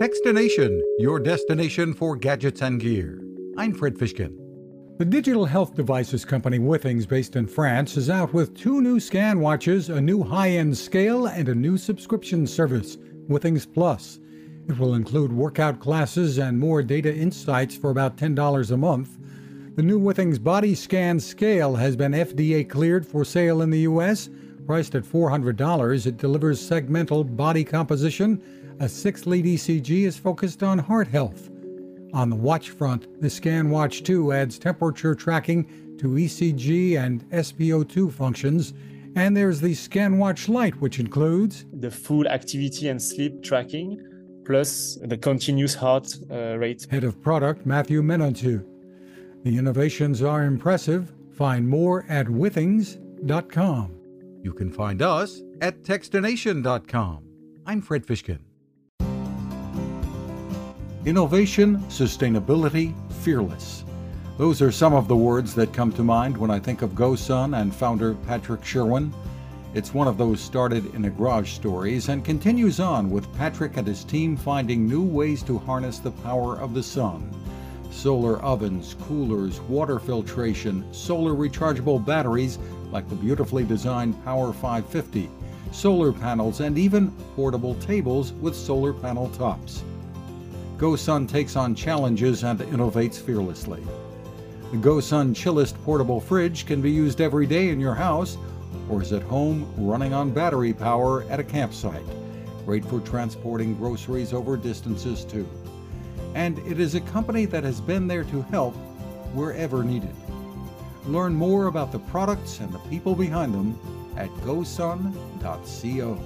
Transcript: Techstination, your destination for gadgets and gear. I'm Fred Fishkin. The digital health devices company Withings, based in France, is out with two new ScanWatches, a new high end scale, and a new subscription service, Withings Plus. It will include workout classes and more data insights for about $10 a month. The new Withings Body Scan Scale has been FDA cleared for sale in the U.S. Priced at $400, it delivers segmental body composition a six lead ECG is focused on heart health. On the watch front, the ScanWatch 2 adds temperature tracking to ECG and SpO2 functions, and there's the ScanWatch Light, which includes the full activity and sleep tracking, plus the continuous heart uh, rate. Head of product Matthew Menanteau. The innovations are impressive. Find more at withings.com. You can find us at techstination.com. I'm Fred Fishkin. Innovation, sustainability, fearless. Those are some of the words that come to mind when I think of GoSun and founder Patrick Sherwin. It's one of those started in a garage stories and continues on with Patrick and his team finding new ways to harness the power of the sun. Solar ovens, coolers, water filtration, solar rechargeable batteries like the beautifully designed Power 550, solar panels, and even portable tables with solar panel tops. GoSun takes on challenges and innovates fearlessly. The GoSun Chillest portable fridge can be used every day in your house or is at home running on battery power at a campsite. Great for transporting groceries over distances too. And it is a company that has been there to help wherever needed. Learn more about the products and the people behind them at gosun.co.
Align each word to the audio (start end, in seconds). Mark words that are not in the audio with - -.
Techstination, 0.00 0.80
your 0.98 1.20
destination 1.20 1.92
for 1.92 2.16
gadgets 2.16 2.62
and 2.62 2.80
gear. 2.80 3.22
I'm 3.58 3.74
Fred 3.74 3.96
Fishkin. 3.96 4.34
The 4.96 5.04
digital 5.04 5.44
health 5.44 5.74
devices 5.74 6.24
company 6.24 6.58
Withings, 6.58 7.06
based 7.06 7.36
in 7.36 7.46
France, 7.46 7.98
is 7.98 8.08
out 8.08 8.32
with 8.32 8.56
two 8.56 8.80
new 8.80 8.96
ScanWatches, 8.96 9.94
a 9.94 10.00
new 10.00 10.22
high 10.22 10.52
end 10.52 10.78
scale, 10.78 11.26
and 11.26 11.50
a 11.50 11.54
new 11.54 11.76
subscription 11.76 12.46
service, 12.46 12.96
Withings 13.28 13.66
Plus. 13.70 14.20
It 14.70 14.78
will 14.78 14.94
include 14.94 15.34
workout 15.34 15.80
classes 15.80 16.38
and 16.38 16.58
more 16.58 16.82
data 16.82 17.14
insights 17.14 17.76
for 17.76 17.90
about 17.90 18.16
$10 18.16 18.70
a 18.70 18.76
month. 18.78 19.18
The 19.76 19.82
new 19.82 20.00
Withings 20.00 20.42
Body 20.42 20.74
Scan 20.74 21.20
Scale 21.20 21.76
has 21.76 21.94
been 21.94 22.12
FDA 22.12 22.66
cleared 22.66 23.06
for 23.06 23.22
sale 23.22 23.60
in 23.60 23.68
the 23.68 23.80
U.S. 23.80 24.30
Priced 24.70 24.94
at 24.94 25.02
$400, 25.02 26.06
it 26.06 26.16
delivers 26.16 26.60
segmental 26.60 27.26
body 27.36 27.64
composition 27.64 28.40
a 28.78 28.88
six 28.88 29.26
lead 29.26 29.44
ECG 29.44 30.06
is 30.06 30.16
focused 30.16 30.62
on 30.62 30.78
heart 30.78 31.08
health. 31.08 31.50
On 32.12 32.30
the 32.30 32.36
watch 32.36 32.70
front, 32.70 33.20
the 33.20 33.26
ScanWatch 33.26 34.04
2 34.04 34.30
adds 34.32 34.60
temperature 34.60 35.16
tracking 35.16 35.64
to 35.98 36.10
ECG 36.10 36.96
and 37.04 37.28
SpO2 37.30 38.12
functions, 38.12 38.72
and 39.16 39.36
there's 39.36 39.60
the 39.60 39.72
ScanWatch 39.72 40.48
Light, 40.48 40.80
which 40.80 41.00
includes 41.00 41.64
the 41.72 41.90
full 41.90 42.28
activity 42.28 42.90
and 42.90 43.02
sleep 43.02 43.42
tracking, 43.42 44.00
plus 44.46 45.00
the 45.02 45.16
continuous 45.16 45.74
heart 45.74 46.16
uh, 46.30 46.56
rate. 46.58 46.86
Head 46.88 47.02
of 47.02 47.20
product 47.20 47.66
Matthew 47.66 48.02
Menanteau. 48.02 48.64
The 49.42 49.58
innovations 49.58 50.22
are 50.22 50.44
impressive. 50.44 51.12
Find 51.32 51.68
more 51.68 52.06
at 52.08 52.28
withings.com. 52.28 53.99
You 54.42 54.54
can 54.54 54.70
find 54.70 55.02
us 55.02 55.42
at 55.60 55.82
techstination.com. 55.82 57.24
I'm 57.66 57.82
Fred 57.82 58.06
Fishkin. 58.06 58.40
Innovation, 61.04 61.78
sustainability, 61.88 62.94
fearless. 63.22 63.84
Those 64.38 64.62
are 64.62 64.72
some 64.72 64.94
of 64.94 65.08
the 65.08 65.16
words 65.16 65.54
that 65.54 65.74
come 65.74 65.92
to 65.92 66.02
mind 66.02 66.36
when 66.36 66.50
I 66.50 66.58
think 66.58 66.80
of 66.80 66.92
GoSun 66.92 67.60
and 67.60 67.74
founder 67.74 68.14
Patrick 68.26 68.64
Sherwin. 68.64 69.12
It's 69.74 69.92
one 69.92 70.08
of 70.08 70.16
those 70.16 70.40
started 70.40 70.94
in 70.94 71.04
a 71.04 71.10
garage 71.10 71.52
stories 71.52 72.08
and 72.08 72.24
continues 72.24 72.80
on 72.80 73.10
with 73.10 73.32
Patrick 73.36 73.76
and 73.76 73.86
his 73.86 74.04
team 74.04 74.36
finding 74.36 74.88
new 74.88 75.02
ways 75.02 75.42
to 75.44 75.58
harness 75.58 75.98
the 75.98 76.10
power 76.10 76.58
of 76.58 76.72
the 76.72 76.82
sun. 76.82 77.30
Solar 77.90 78.38
ovens, 78.40 78.94
coolers, 79.02 79.60
water 79.62 79.98
filtration, 79.98 80.84
solar 80.92 81.32
rechargeable 81.32 82.04
batteries 82.04 82.58
like 82.92 83.08
the 83.08 83.14
beautifully 83.16 83.64
designed 83.64 84.22
Power 84.24 84.52
550, 84.52 85.28
solar 85.72 86.12
panels, 86.12 86.60
and 86.60 86.78
even 86.78 87.10
portable 87.34 87.74
tables 87.76 88.32
with 88.34 88.54
solar 88.54 88.92
panel 88.92 89.28
tops. 89.30 89.82
GoSun 90.78 91.28
takes 91.28 91.56
on 91.56 91.74
challenges 91.74 92.42
and 92.42 92.60
innovates 92.60 93.20
fearlessly. 93.20 93.82
The 94.70 94.78
GoSun 94.78 95.34
Chillest 95.34 95.74
portable 95.84 96.20
fridge 96.20 96.64
can 96.64 96.80
be 96.80 96.90
used 96.90 97.20
every 97.20 97.46
day 97.46 97.68
in 97.70 97.80
your 97.80 97.94
house 97.94 98.38
or 98.88 99.02
is 99.02 99.12
at 99.12 99.22
home 99.22 99.70
running 99.76 100.14
on 100.14 100.30
battery 100.30 100.72
power 100.72 101.24
at 101.24 101.40
a 101.40 101.44
campsite. 101.44 102.02
Great 102.64 102.84
for 102.84 103.00
transporting 103.00 103.74
groceries 103.74 104.32
over 104.32 104.56
distances 104.56 105.24
too. 105.24 105.46
And 106.34 106.58
it 106.60 106.78
is 106.80 106.94
a 106.94 107.00
company 107.00 107.44
that 107.46 107.64
has 107.64 107.80
been 107.80 108.06
there 108.06 108.24
to 108.24 108.42
help 108.42 108.74
wherever 109.34 109.82
needed. 109.82 110.14
Learn 111.06 111.34
more 111.34 111.66
about 111.66 111.92
the 111.92 111.98
products 111.98 112.60
and 112.60 112.72
the 112.72 112.78
people 112.80 113.14
behind 113.14 113.54
them 113.54 113.78
at 114.16 114.28
gosun.co. 114.44 116.18